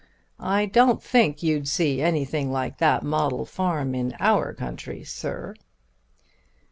I 0.39 0.65
don't 0.65 0.99
think 0.99 1.43
you'd 1.43 1.67
see 1.67 2.01
anything 2.01 2.51
like 2.51 2.79
that 2.79 3.03
model 3.03 3.45
farm 3.45 3.93
in 3.93 4.15
our 4.19 4.51
country, 4.51 5.03
Sir." 5.03 5.53